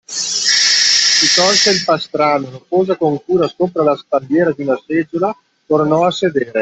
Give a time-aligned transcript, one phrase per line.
[0.07, 5.35] Si tolse il pastrano, lo pose con cura sopra la spalliera di una seggiola,
[5.67, 6.59] tornò a sedere.